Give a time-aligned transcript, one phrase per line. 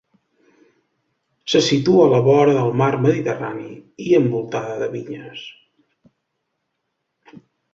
[1.51, 3.69] Se situa a la vora del mar Mediterrani
[4.09, 5.45] i envoltada de vinyes.